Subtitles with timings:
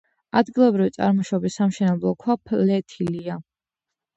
[0.39, 3.37] ადგილობრივი წარმოშობის სამშენებლო ქვა ფლეთილია.